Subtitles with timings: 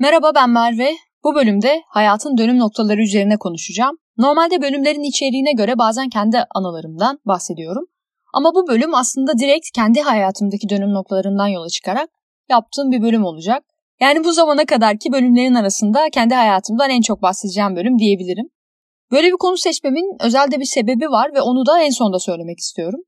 [0.00, 0.96] Merhaba ben Merve.
[1.24, 3.96] Bu bölümde hayatın dönüm noktaları üzerine konuşacağım.
[4.18, 7.84] Normalde bölümlerin içeriğine göre bazen kendi anılarımdan bahsediyorum.
[8.34, 12.10] Ama bu bölüm aslında direkt kendi hayatımdaki dönüm noktalarından yola çıkarak
[12.48, 13.64] yaptığım bir bölüm olacak.
[14.00, 18.48] Yani bu zamana kadarki bölümlerin arasında kendi hayatımdan en çok bahsedeceğim bölüm diyebilirim.
[19.10, 23.00] Böyle bir konu seçmemin özelde bir sebebi var ve onu da en sonda söylemek istiyorum.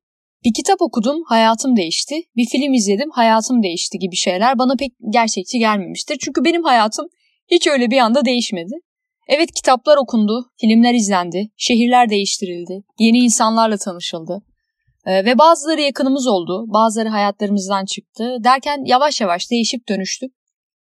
[0.44, 2.14] Bir kitap okudum, hayatım değişti.
[2.36, 6.16] Bir film izledim, hayatım değişti gibi şeyler bana pek gerçekçi gelmemiştir.
[6.20, 7.06] Çünkü benim hayatım
[7.50, 8.74] hiç öyle bir anda değişmedi.
[9.28, 14.42] Evet kitaplar okundu, filmler izlendi, şehirler değiştirildi, yeni insanlarla tanışıldı.
[15.06, 20.30] Ee, ve bazıları yakınımız oldu, bazıları hayatlarımızdan çıktı derken yavaş yavaş değişip dönüştük.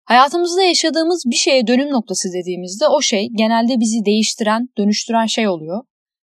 [0.03, 5.83] Hayatımızda yaşadığımız bir şeye dönüm noktası dediğimizde o şey genelde bizi değiştiren, dönüştüren şey oluyor.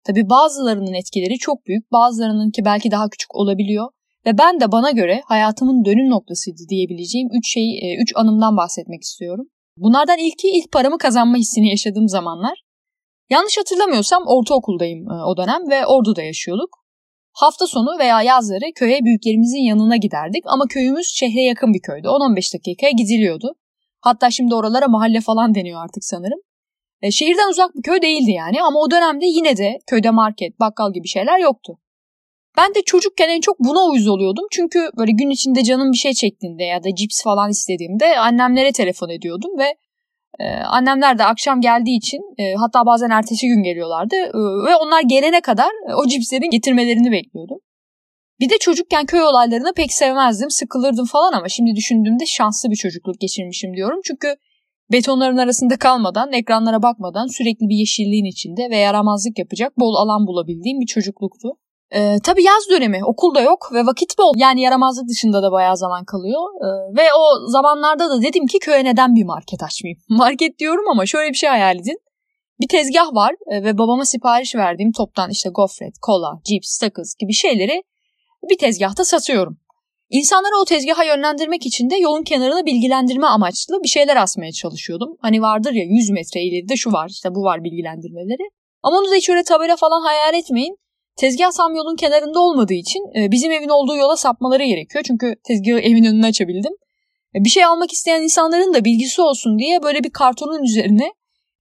[0.08, 3.90] Tabi bazılarının etkileri çok büyük, bazılarınınki belki daha küçük olabiliyor.
[4.26, 9.46] Ve ben de bana göre hayatımın dönüm noktasıydı diyebileceğim 3 şey, 3 anımdan bahsetmek istiyorum.
[9.78, 12.64] Bunlardan ilki ilk paramı kazanma hissini yaşadığım zamanlar.
[13.30, 16.70] Yanlış hatırlamıyorsam ortaokuldayım e, o dönem ve Ordu'da yaşıyorduk.
[17.34, 22.08] Hafta sonu veya yazları köye büyüklerimizin yanına giderdik ama köyümüz şehre yakın bir köydü.
[22.08, 23.56] 10-15 dakikaya gidiliyordu.
[24.02, 26.40] Hatta şimdi oralara mahalle falan deniyor artık sanırım.
[27.04, 30.94] E, şehirden uzak bir köy değildi yani ama o dönemde yine de köyde market, bakkal
[30.94, 31.80] gibi şeyler yoktu.
[32.58, 34.46] Ben de çocukken en çok buna uyuz oluyordum.
[34.52, 39.10] Çünkü böyle gün içinde canım bir şey çektiğinde ya da cips falan istediğimde annemlere telefon
[39.10, 39.76] ediyordum ve
[40.40, 45.02] e, annemler de akşam geldiği için e, hatta bazen ertesi gün geliyorlardı e, ve onlar
[45.02, 47.58] gelene kadar e, o cipslerin getirmelerini bekliyordum.
[48.40, 53.20] Bir de çocukken köy olaylarını pek sevmezdim, sıkılırdım falan ama şimdi düşündüğümde şanslı bir çocukluk
[53.20, 54.00] geçirmişim diyorum.
[54.04, 54.36] Çünkü
[54.92, 60.80] betonların arasında kalmadan, ekranlara bakmadan sürekli bir yeşilliğin içinde ve yaramazlık yapacak bol alan bulabildiğim
[60.80, 61.50] bir çocukluktu.
[61.96, 64.34] Ee, tabii yaz dönemi, okulda yok ve vakit bol.
[64.38, 66.42] Yani yaramazlık dışında da bayağı zaman kalıyor.
[66.62, 70.00] Ee, ve o zamanlarda da dedim ki köye neden bir market açmayayım?
[70.10, 71.98] Market diyorum ama şöyle bir şey hayal edin.
[72.62, 77.34] Bir tezgah var e, ve babama sipariş verdiğim toptan işte gofret, kola, cips, sakız gibi
[77.34, 77.84] şeyleri
[78.50, 79.58] bir tezgahta satıyorum.
[80.10, 85.18] İnsanları o tezgaha yönlendirmek için de yolun kenarına bilgilendirme amaçlı bir şeyler asmaya çalışıyordum.
[85.22, 88.50] Hani vardır ya 100 metre ileride şu var işte bu var bilgilendirmeleri.
[88.84, 90.78] Ama onu da hiç öyle tabela falan hayal etmeyin.
[91.16, 95.04] Tezgah tam yolun kenarında olmadığı için e, bizim evin olduğu yola sapmaları gerekiyor.
[95.08, 96.74] Çünkü tezgahı evin önüne açabildim.
[97.36, 101.12] E, bir şey almak isteyen insanların da bilgisi olsun diye böyle bir kartonun üzerine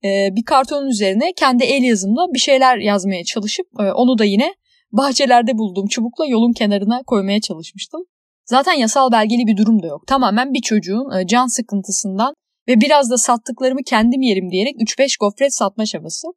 [0.05, 4.55] e, bir kartonun üzerine kendi el yazımla bir şeyler yazmaya çalışıp onu da yine
[4.93, 8.01] bahçelerde bulduğum çubukla yolun kenarına koymaya çalışmıştım.
[8.45, 10.07] Zaten yasal belgeli bir durum da yok.
[10.07, 12.35] Tamamen bir çocuğun can sıkıntısından
[12.69, 16.29] ve biraz da sattıklarımı kendim yerim diyerek 3-5 gofret satma çabası.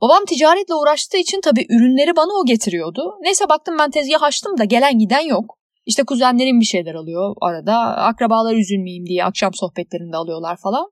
[0.00, 3.02] Babam ticaretle uğraştığı için tabii ürünleri bana o getiriyordu.
[3.20, 5.56] Neyse baktım ben tezgah açtım da gelen giden yok.
[5.86, 7.76] İşte kuzenlerim bir şeyler alıyor arada.
[7.96, 10.90] Akrabalar üzülmeyeyim diye akşam sohbetlerinde alıyorlar falan.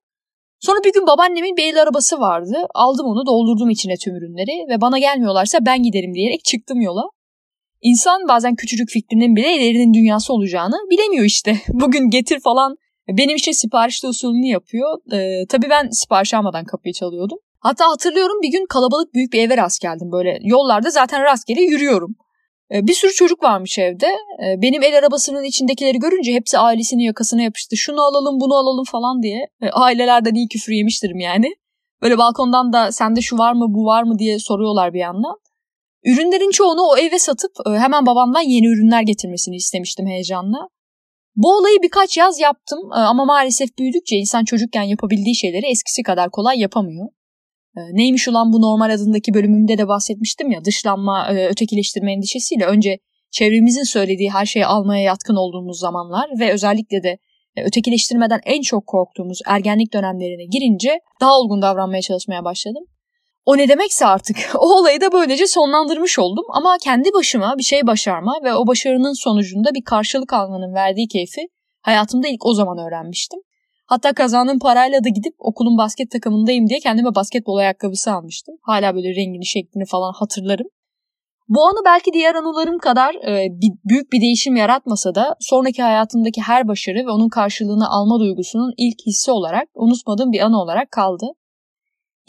[0.61, 2.67] Sonra bir gün babaannemin bir el arabası vardı.
[2.75, 7.03] Aldım onu doldurdum içine tüm ürünleri ve bana gelmiyorlarsa ben giderim diyerek çıktım yola.
[7.83, 11.56] İnsan bazen küçücük fikrinin bile ilerinin dünyası olacağını bilemiyor işte.
[11.69, 12.77] Bugün getir falan
[13.09, 14.99] benim için siparişte usulünü yapıyor.
[15.12, 17.39] Ee, tabii ben sipariş almadan kapıyı çalıyordum.
[17.61, 20.12] Hatta hatırlıyorum bir gün kalabalık büyük bir eve rast geldim.
[20.12, 22.16] Böyle yollarda zaten rastgele yürüyorum.
[22.75, 24.06] Ee, bir sürü çocuk varmış evde.
[24.06, 27.77] Ee, benim el arabasının içindekileri görünce hepsi ailesinin yakasına yapıştı.
[27.77, 29.47] Şunu alalım bunu alalım falan diye.
[29.62, 31.55] Ee, ailelerden iyi küfür yemiştirim yani.
[32.03, 35.37] Böyle balkondan da sende şu var mı bu var mı diye soruyorlar bir yandan.
[36.09, 40.59] Ürünlerin çoğunu o eve satıp e, hemen babamdan yeni ürünler getirmesini istemiştim heyecanla.
[41.37, 46.31] Bu olayı birkaç yaz yaptım e, ama maalesef büyüdükçe insan çocukken yapabildiği şeyleri eskisi kadar
[46.31, 47.09] kolay yapamıyor.
[47.77, 52.99] Ee, neymiş ulan bu normal adındaki bölümümde de bahsetmiştim ya dışlanma, e, ötekileştirme endişesiyle önce
[53.31, 57.19] çevremizin söylediği her şeyi almaya yatkın olduğumuz zamanlar ve özellikle de
[57.57, 62.85] e, ötekileştirmeden en çok korktuğumuz ergenlik dönemlerine girince daha olgun davranmaya çalışmaya başladım.
[63.48, 67.86] O ne demekse artık o olayı da böylece sonlandırmış oldum ama kendi başıma bir şey
[67.86, 71.48] başarma ve o başarının sonucunda bir karşılık almanın verdiği keyfi
[71.83, 73.41] hayatımda ilk o zaman öğrenmiştim.
[73.86, 78.54] Hatta kazandığım parayla da gidip okulun basket takımındayım diye kendime basketbol ayakkabısı almıştım.
[78.62, 80.66] Hala böyle rengini şeklini falan hatırlarım.
[81.48, 86.41] Bu anı belki diğer anılarım kadar e, bir, büyük bir değişim yaratmasa da sonraki hayatımdaki
[86.41, 91.27] her başarı ve onun karşılığını alma duygusunun ilk hissi olarak unutmadığım bir anı olarak kaldı.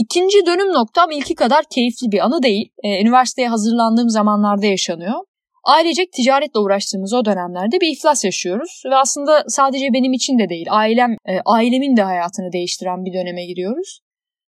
[0.03, 2.69] İkinci dönüm noktam ilki kadar keyifli bir anı değil.
[2.83, 5.19] E, üniversiteye hazırlandığım zamanlarda yaşanıyor.
[5.63, 10.67] Ailecek ticaretle uğraştığımız o dönemlerde bir iflas yaşıyoruz ve aslında sadece benim için de değil,
[10.69, 13.99] ailem e, ailemin de hayatını değiştiren bir döneme giriyoruz.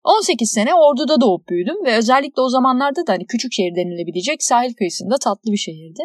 [0.04, 4.74] 18 sene Ordu'da doğup büyüdüm ve özellikle o zamanlarda da hani küçük şehir denilebilecek sahil
[4.74, 6.04] kıyısında tatlı bir şehirdi.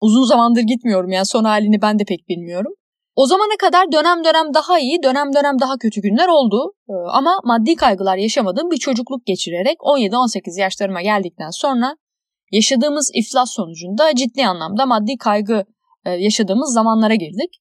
[0.00, 2.72] Uzun zamandır gitmiyorum yani son halini ben de pek bilmiyorum.
[3.16, 6.72] O zamana kadar dönem dönem daha iyi, dönem dönem daha kötü günler oldu.
[6.88, 11.96] Ee, ama maddi kaygılar yaşamadığım bir çocukluk geçirerek 17-18 yaşlarıma geldikten sonra
[12.52, 15.64] yaşadığımız iflas sonucunda ciddi anlamda maddi kaygı
[16.04, 17.60] e, yaşadığımız zamanlara girdik.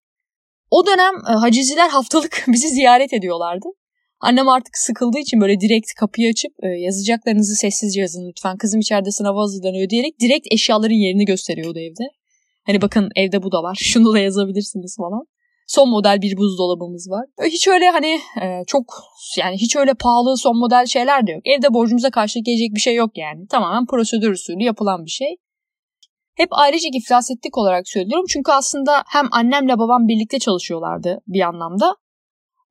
[0.71, 3.67] O dönem e, haciziler haftalık bizi ziyaret ediyorlardı.
[4.19, 8.57] Annem artık sıkıldığı için böyle direkt kapıyı açıp e, yazacaklarınızı sessizce yazın lütfen.
[8.57, 12.03] Kızım içeride sınava hazırlanıyor diyerek direkt eşyaların yerini gösteriyordu evde.
[12.63, 13.75] Hani bakın evde bu da var.
[13.81, 15.25] Şunu da yazabilirsiniz falan.
[15.67, 17.25] Son model bir buzdolabımız var.
[17.43, 18.83] Hiç öyle hani e, çok
[19.37, 21.41] yani hiç öyle pahalı son model şeyler de yok.
[21.45, 23.47] Evde borcumuza karşılık gelecek bir şey yok yani.
[23.47, 25.35] Tamamen prosedür usulü yapılan bir şey.
[26.35, 28.25] Hep ailecek iflas ettik olarak söylüyorum.
[28.29, 31.95] Çünkü aslında hem annemle babam birlikte çalışıyorlardı bir anlamda.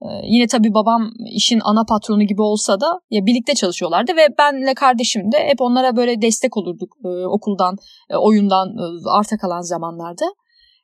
[0.03, 4.75] Ee, yine tabii babam işin ana patronu gibi olsa da ya birlikte çalışıyorlardı ve benle
[4.75, 7.77] kardeşim de hep onlara böyle destek olurduk e, okuldan,
[8.11, 10.25] e, oyundan e, arta kalan zamanlarda.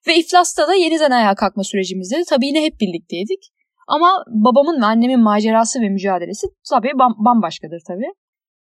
[0.06, 3.50] Ve iflasta da yeniden ayağa kalkma sürecimizde de tabii yine hep birlikteydik.
[3.88, 8.12] Ama babamın ve annemin macerası ve mücadelesi tabii bam- bambaşkadır tabii.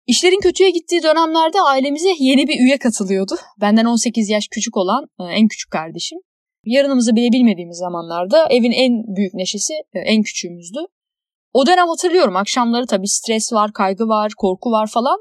[0.07, 3.35] İşlerin kötüye gittiği dönemlerde ailemize yeni bir üye katılıyordu.
[3.61, 6.19] Benden 18 yaş küçük olan e, en küçük kardeşim.
[6.65, 10.79] Yarınımızı bile bilmediğimiz zamanlarda evin en büyük neşesi e, en küçüğümüzdü.
[11.53, 15.19] O dönem hatırlıyorum akşamları tabii stres var, kaygı var, korku var falan.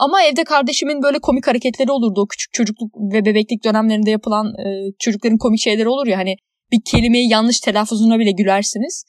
[0.00, 2.20] Ama evde kardeşimin böyle komik hareketleri olurdu.
[2.20, 6.36] O küçük çocukluk ve bebeklik dönemlerinde yapılan e, çocukların komik şeyleri olur ya hani
[6.72, 9.04] bir kelimeyi yanlış telaffuzuna bile gülersiniz.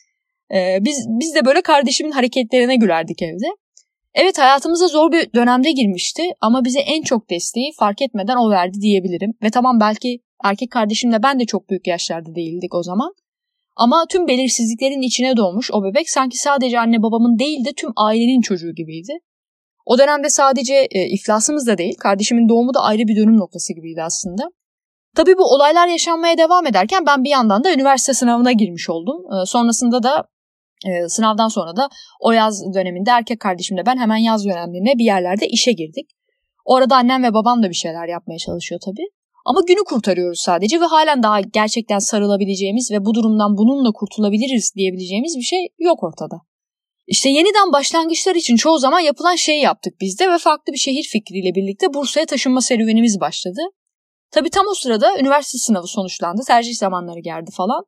[0.54, 3.46] E, biz biz de böyle kardeşimin hareketlerine gülerdik evde.
[4.14, 8.82] Evet hayatımıza zor bir dönemde girmişti ama bize en çok desteği fark etmeden o verdi
[8.82, 9.34] diyebilirim.
[9.44, 13.14] Ve tamam belki erkek kardeşimle ben de çok büyük yaşlarda değildik o zaman.
[13.76, 18.42] Ama tüm belirsizliklerin içine doğmuş o bebek sanki sadece anne babamın değil de tüm ailenin
[18.42, 19.14] çocuğu gibiydi.
[19.92, 24.04] O dönemde sadece e, iflasımız da değil, kardeşimin doğumu da ayrı bir dönüm noktası gibiydi
[24.04, 24.44] aslında.
[25.16, 29.18] Tabii bu olaylar yaşanmaya devam ederken ben bir yandan da üniversite sınavına girmiş oldum.
[29.34, 30.24] E, sonrasında da
[30.88, 31.90] e, sınavdan sonra da
[32.20, 36.10] o yaz döneminde erkek kardeşimle ben hemen yaz döneminde bir yerlerde işe girdik.
[36.66, 39.08] Orada annem ve babam da bir şeyler yapmaya çalışıyor tabii.
[39.46, 45.38] Ama günü kurtarıyoruz sadece ve halen daha gerçekten sarılabileceğimiz ve bu durumdan bununla kurtulabiliriz diyebileceğimiz
[45.38, 46.51] bir şey yok ortada.
[47.12, 51.04] İşte yeniden başlangıçlar için çoğu zaman yapılan şeyi yaptık biz de ve farklı bir şehir
[51.04, 53.62] fikriyle birlikte Bursa'ya taşınma serüvenimiz başladı.
[54.32, 57.84] Tabi tam o sırada üniversite sınavı sonuçlandı, tercih zamanları geldi falan.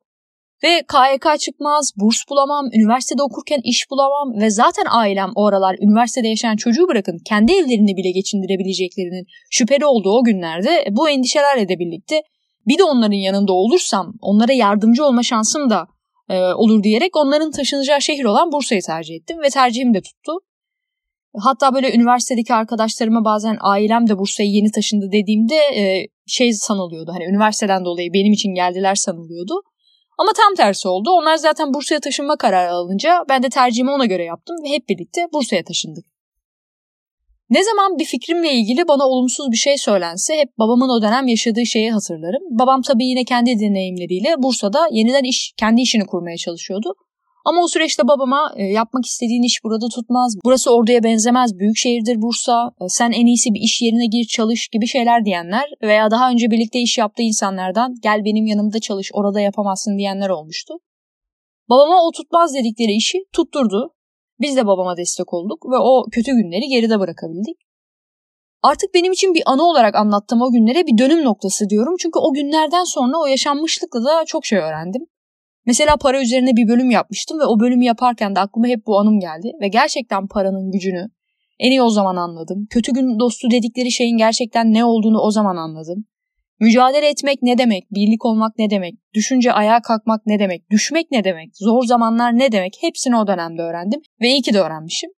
[0.64, 6.28] Ve KYK çıkmaz, burs bulamam, üniversitede okurken iş bulamam ve zaten ailem o aralar üniversitede
[6.28, 12.22] yaşayan çocuğu bırakın kendi evlerini bile geçindirebileceklerinin şüpheli olduğu o günlerde bu endişelerle de birlikte
[12.66, 15.86] bir de onların yanında olursam onlara yardımcı olma şansım da
[16.28, 20.32] e, olur diyerek onların taşınacağı şehir olan Bursa'yı tercih ettim ve tercihim de tuttu.
[21.38, 27.12] Hatta böyle üniversitedeki arkadaşlarıma bazen ailem de Bursa'ya yeni taşındı dediğimde e, şey sanılıyordu.
[27.14, 29.62] Hani üniversiteden dolayı benim için geldiler sanılıyordu.
[30.18, 31.10] Ama tam tersi oldu.
[31.10, 35.28] Onlar zaten Bursa'ya taşınma kararı alınca ben de tercihimi ona göre yaptım ve hep birlikte
[35.32, 36.13] Bursa'ya taşındık.
[37.50, 41.66] Ne zaman bir fikrimle ilgili bana olumsuz bir şey söylense hep babamın o dönem yaşadığı
[41.66, 42.42] şeyi hatırlarım.
[42.50, 46.94] Babam tabii yine kendi deneyimleriyle Bursa'da yeniden iş, kendi işini kurmaya çalışıyordu.
[47.44, 50.34] Ama o süreçte babama e, yapmak istediğin iş burada tutmaz.
[50.44, 51.58] Burası orduya benzemez.
[51.58, 52.70] Büyük şehirdir Bursa.
[52.80, 56.50] E, sen en iyisi bir iş yerine gir çalış gibi şeyler diyenler veya daha önce
[56.50, 60.74] birlikte iş yaptığı insanlardan gel benim yanımda çalış orada yapamazsın diyenler olmuştu.
[61.68, 63.93] Babama o tutmaz dedikleri işi tutturdu.
[64.44, 67.56] Biz de babama destek olduk ve o kötü günleri geride bırakabildik.
[68.62, 71.94] Artık benim için bir anı olarak anlattığım o günlere bir dönüm noktası diyorum.
[71.98, 75.06] Çünkü o günlerden sonra o yaşanmışlıkla da çok şey öğrendim.
[75.66, 79.20] Mesela para üzerine bir bölüm yapmıştım ve o bölümü yaparken de aklıma hep bu anım
[79.20, 79.52] geldi.
[79.60, 81.06] Ve gerçekten paranın gücünü
[81.58, 82.66] en iyi o zaman anladım.
[82.70, 86.04] Kötü gün dostu dedikleri şeyin gerçekten ne olduğunu o zaman anladım.
[86.60, 91.24] Mücadele etmek ne demek, birlik olmak ne demek, düşünce ayağa kalkmak ne demek, düşmek ne
[91.24, 95.10] demek, zor zamanlar ne demek hepsini o dönemde öğrendim ve iyi ki de öğrenmişim.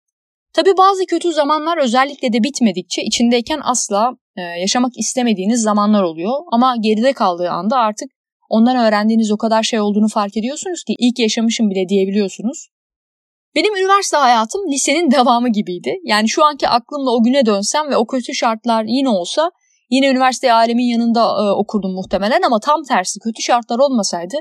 [0.52, 6.32] Tabi bazı kötü zamanlar özellikle de bitmedikçe içindeyken asla e, yaşamak istemediğiniz zamanlar oluyor.
[6.52, 8.08] Ama geride kaldığı anda artık
[8.48, 12.68] ondan öğrendiğiniz o kadar şey olduğunu fark ediyorsunuz ki ilk yaşamışım bile diyebiliyorsunuz.
[13.54, 15.94] Benim üniversite hayatım lisenin devamı gibiydi.
[16.04, 19.50] Yani şu anki aklımla o güne dönsem ve o kötü şartlar yine olsa
[19.90, 24.36] yine üniversite ailemin yanında e, okurdum muhtemelen ama tam tersi kötü şartlar olmasaydı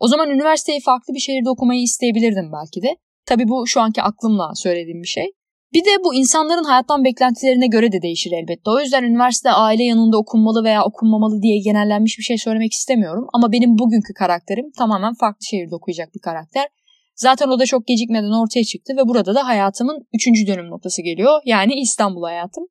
[0.00, 2.96] o zaman üniversiteyi farklı bir şehirde okumayı isteyebilirdim belki de.
[3.26, 5.26] Tabii bu şu anki aklımla söylediğim bir şey.
[5.72, 8.70] Bir de bu insanların hayattan beklentilerine göre de değişir elbette.
[8.70, 13.26] O yüzden üniversite aile yanında okunmalı veya okunmamalı diye genellenmiş bir şey söylemek istemiyorum.
[13.34, 16.68] Ama benim bugünkü karakterim tamamen farklı şehirde okuyacak bir karakter.
[17.14, 21.40] Zaten o da çok gecikmeden ortaya çıktı ve burada da hayatımın üçüncü dönüm noktası geliyor.
[21.44, 22.64] Yani İstanbul hayatım.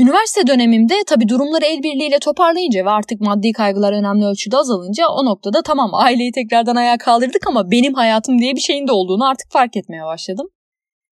[0.00, 5.24] Üniversite dönemimde tabii durumları el birliğiyle toparlayınca ve artık maddi kaygılar önemli ölçüde azalınca o
[5.24, 9.52] noktada tamam aileyi tekrardan ayağa kaldırdık ama benim hayatım diye bir şeyin de olduğunu artık
[9.52, 10.46] fark etmeye başladım.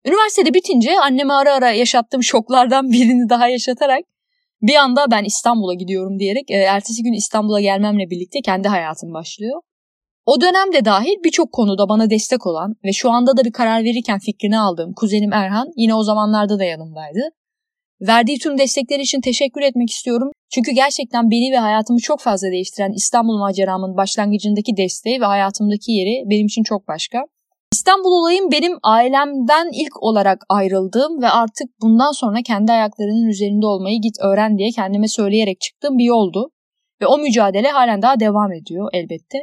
[0.05, 4.01] Üniversitede bitince anneme ara ara yaşattığım şoklardan birini daha yaşatarak
[4.61, 9.61] bir anda ben İstanbul'a gidiyorum diyerek e, ertesi gün İstanbul'a gelmemle birlikte kendi hayatım başlıyor.
[10.25, 14.19] O dönemde dahil birçok konuda bana destek olan ve şu anda da bir karar verirken
[14.19, 17.19] fikrini aldığım kuzenim Erhan yine o zamanlarda da yanımdaydı.
[18.01, 20.31] Verdiği tüm destekler için teşekkür etmek istiyorum.
[20.53, 26.29] Çünkü gerçekten beni ve hayatımı çok fazla değiştiren İstanbul maceramın başlangıcındaki desteği ve hayatımdaki yeri
[26.29, 27.23] benim için çok başka.
[27.73, 34.01] İstanbul olayım benim ailemden ilk olarak ayrıldığım ve artık bundan sonra kendi ayaklarının üzerinde olmayı
[34.01, 36.49] git öğren diye kendime söyleyerek çıktığım bir yoldu.
[37.01, 39.37] Ve o mücadele halen daha devam ediyor elbette.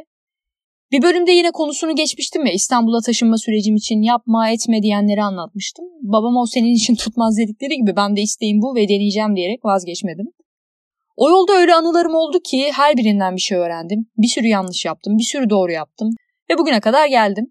[0.91, 5.85] Bir bölümde yine konusunu geçmiştim ya İstanbul'a taşınma sürecim için yapma etme diyenleri anlatmıştım.
[6.01, 10.25] Babam o senin için tutmaz dedikleri gibi ben de isteğim bu ve deneyeceğim diyerek vazgeçmedim.
[11.15, 14.07] O yolda öyle anılarım oldu ki her birinden bir şey öğrendim.
[14.17, 16.09] Bir sürü yanlış yaptım, bir sürü doğru yaptım
[16.49, 17.45] ve bugüne kadar geldim.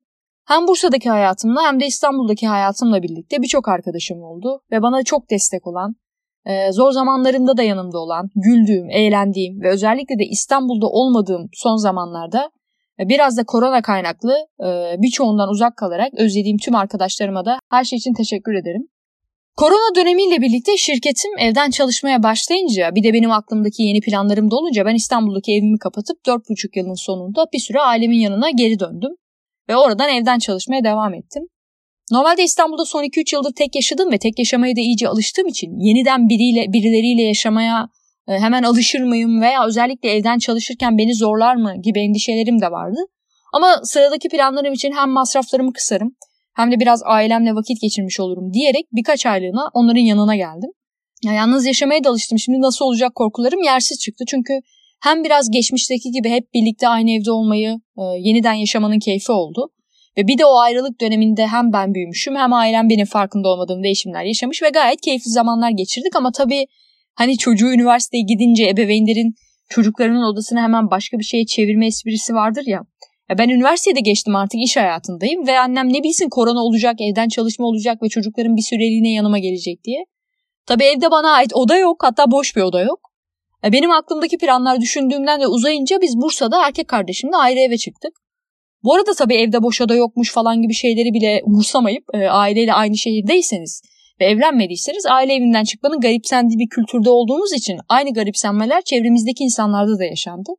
[0.44, 5.66] Hem Bursa'daki hayatımla hem de İstanbul'daki hayatımla birlikte birçok arkadaşım oldu ve bana çok destek
[5.66, 5.94] olan,
[6.46, 12.50] e, zor zamanlarında da yanımda olan, güldüğüm, eğlendiğim ve özellikle de İstanbul'da olmadığım son zamanlarda
[12.98, 14.66] biraz da korona kaynaklı e,
[15.02, 18.88] birçoğundan uzak kalarak özlediğim tüm arkadaşlarıma da her şey için teşekkür ederim.
[19.56, 24.84] Korona dönemiyle birlikte şirketim evden çalışmaya başlayınca bir de benim aklımdaki yeni planlarım da olunca
[24.84, 29.10] ben İstanbul'daki evimi kapatıp 4,5 yılın sonunda bir süre ailemin yanına geri döndüm.
[29.68, 31.42] Ve oradan evden çalışmaya devam ettim.
[32.12, 36.28] Normalde İstanbul'da son 2-3 yıldır tek yaşadım ve tek yaşamaya da iyice alıştığım için yeniden
[36.28, 37.88] biriyle birileriyle yaşamaya
[38.26, 42.98] hemen alışır mıyım veya özellikle evden çalışırken beni zorlar mı gibi endişelerim de vardı.
[43.52, 46.16] Ama sıradaki planlarım için hem masraflarımı kısarım
[46.54, 50.70] hem de biraz ailemle vakit geçirmiş olurum diyerek birkaç aylığına onların yanına geldim.
[51.24, 52.38] Ya yalnız yaşamaya da alıştım.
[52.38, 54.24] Şimdi nasıl olacak korkularım yersiz çıktı.
[54.28, 54.60] Çünkü
[55.02, 59.70] hem biraz geçmişteki gibi hep birlikte aynı evde olmayı, e, yeniden yaşamanın keyfi oldu.
[60.18, 64.24] Ve bir de o ayrılık döneminde hem ben büyümüşüm hem ailem benim farkında olmadığım değişimler
[64.24, 66.66] yaşamış ve gayet keyifli zamanlar geçirdik ama tabii
[67.14, 69.34] hani çocuğu üniversiteye gidince ebeveynlerin
[69.68, 72.80] çocuklarının odasını hemen başka bir şeye çevirme esprisi vardır ya.
[73.30, 77.66] ya ben üniversitede geçtim artık iş hayatındayım ve annem ne bilsin korona olacak, evden çalışma
[77.66, 80.04] olacak ve çocukların bir süreliğine yanıma gelecek diye.
[80.66, 83.00] Tabii evde bana ait oda yok hatta boş bir oda yok.
[83.64, 88.12] E, benim aklımdaki planlar düşündüğümden de uzayınca biz Bursa'da erkek kardeşimle ayrı eve çıktık.
[88.82, 92.96] Bu arada tabii evde boş oda yokmuş falan gibi şeyleri bile umursamayıp e, aileyle aynı
[92.96, 93.82] şehirdeyseniz
[94.20, 100.04] ve evlenmediyseniz aile evinden çıkmanın garipsendiği bir kültürde olduğumuz için aynı garipsenmeler çevremizdeki insanlarda da
[100.04, 100.50] yaşandı.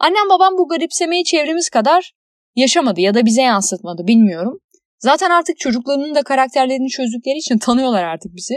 [0.00, 2.12] Annem babam bu garipsemeyi çevremiz kadar
[2.56, 4.58] yaşamadı ya da bize yansıtmadı bilmiyorum.
[4.98, 8.54] Zaten artık çocuklarının da karakterlerini çözdükleri için tanıyorlar artık bizi.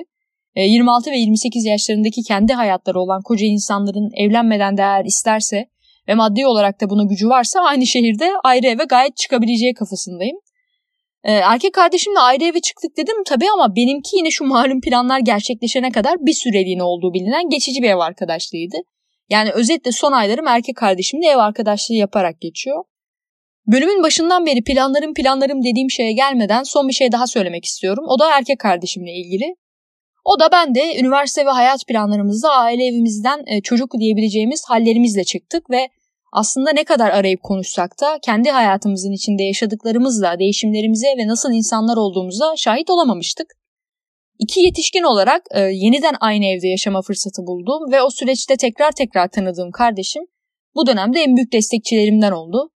[0.55, 5.65] 26 e, ve 28 yaşlarındaki kendi hayatları olan koca insanların evlenmeden de eğer isterse
[6.07, 10.37] ve maddi olarak da buna gücü varsa aynı şehirde ayrı eve gayet çıkabileceği kafasındayım.
[11.23, 15.91] Ee, erkek kardeşimle ayrı eve çıktık dedim tabii ama benimki yine şu malum planlar gerçekleşene
[15.91, 18.77] kadar bir süreliğine olduğu bilinen geçici bir ev arkadaşlığıydı.
[19.29, 22.83] Yani özetle son aylarım erkek kardeşimle ev arkadaşlığı yaparak geçiyor.
[23.67, 28.05] Bölümün başından beri planlarım planlarım dediğim şeye gelmeden son bir şey daha söylemek istiyorum.
[28.07, 29.55] O da erkek kardeşimle ilgili.
[30.25, 35.69] O da ben de üniversite ve hayat planlarımızda aile evimizden e, çocuk diyebileceğimiz hallerimizle çıktık
[35.69, 35.89] ve
[36.31, 42.53] aslında ne kadar arayıp konuşsak da kendi hayatımızın içinde yaşadıklarımızla değişimlerimize ve nasıl insanlar olduğumuza
[42.57, 43.47] şahit olamamıştık.
[44.39, 49.27] İki yetişkin olarak e, yeniden aynı evde yaşama fırsatı buldum ve o süreçte tekrar tekrar
[49.27, 50.23] tanıdığım kardeşim
[50.75, 52.69] bu dönemde en büyük destekçilerimden oldu.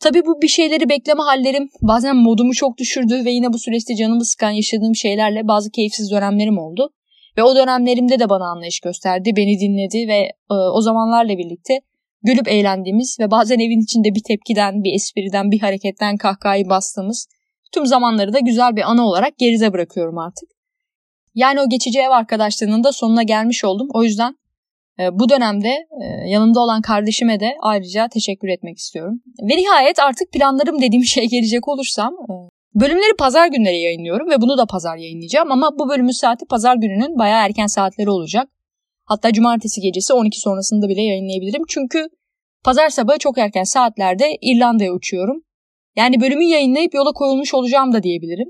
[0.00, 4.24] Tabii bu bir şeyleri bekleme hallerim bazen modumu çok düşürdü ve yine bu süreçte canımı
[4.24, 6.90] sıkan yaşadığım şeylerle bazı keyifsiz dönemlerim oldu.
[7.38, 10.18] Ve o dönemlerimde de bana anlayış gösterdi, beni dinledi ve
[10.50, 11.80] e, o zamanlarla birlikte
[12.22, 17.26] gülüp eğlendiğimiz ve bazen evin içinde bir tepkiden, bir espriden, bir hareketten kahkahayı bastığımız
[17.74, 20.48] tüm zamanları da güzel bir ana olarak geride bırakıyorum artık.
[21.34, 23.88] Yani o geçici ev arkadaşlığının da sonuna gelmiş oldum.
[23.94, 24.36] O yüzden
[25.00, 29.22] e, bu dönemde e, yanımda olan kardeşime de ayrıca teşekkür etmek istiyorum.
[29.50, 32.32] Ve nihayet artık planlarım dediğim şeye gelecek olursam e,
[32.80, 37.18] bölümleri pazar günleri yayınlıyorum ve bunu da pazar yayınlayacağım ama bu bölümün saati pazar gününün
[37.18, 38.48] bayağı erken saatleri olacak.
[39.12, 41.62] Hatta cumartesi gecesi 12 sonrasında bile yayınlayabilirim.
[41.68, 42.08] Çünkü
[42.64, 45.42] pazar sabahı çok erken saatlerde İrlanda'ya uçuyorum.
[45.96, 48.48] Yani bölümü yayınlayıp yola koyulmuş olacağım da diyebilirim.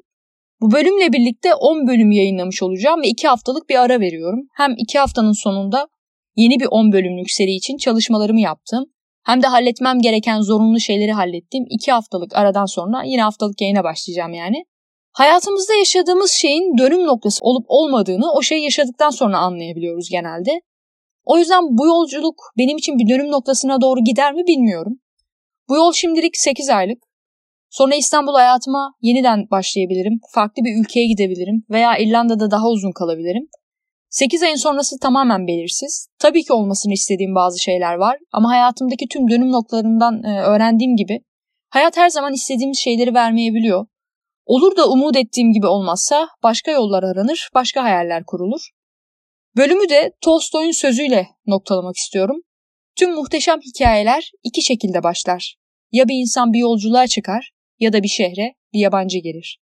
[0.60, 4.40] Bu bölümle birlikte 10 bölüm yayınlamış olacağım ve 2 haftalık bir ara veriyorum.
[4.56, 5.88] Hem 2 haftanın sonunda
[6.36, 8.84] yeni bir 10 bölümlük seri için çalışmalarımı yaptım.
[9.24, 11.64] Hem de halletmem gereken zorunlu şeyleri hallettim.
[11.70, 14.64] 2 haftalık aradan sonra yine haftalık yayına başlayacağım yani.
[15.12, 20.50] Hayatımızda yaşadığımız şeyin dönüm noktası olup olmadığını o şeyi yaşadıktan sonra anlayabiliyoruz genelde.
[21.24, 25.00] O yüzden bu yolculuk benim için bir dönüm noktasına doğru gider mi bilmiyorum.
[25.68, 26.98] Bu yol şimdilik 8 aylık.
[27.70, 30.20] Sonra İstanbul hayatıma yeniden başlayabilirim.
[30.34, 33.48] Farklı bir ülkeye gidebilirim veya İrlanda'da daha uzun kalabilirim.
[34.10, 36.08] 8 ayın sonrası tamamen belirsiz.
[36.18, 41.20] Tabii ki olmasını istediğim bazı şeyler var ama hayatımdaki tüm dönüm noktalarından e, öğrendiğim gibi
[41.70, 43.86] hayat her zaman istediğimiz şeyleri vermeyebiliyor.
[44.46, 48.70] Olur da umut ettiğim gibi olmazsa başka yollar aranır, başka hayaller kurulur.
[49.56, 52.36] Bölümü de Tolstoy'un sözüyle noktalamak istiyorum.
[52.96, 55.56] Tüm muhteşem hikayeler iki şekilde başlar.
[55.92, 59.58] Ya bir insan bir yolculuğa çıkar ya da bir şehre bir yabancı gelir.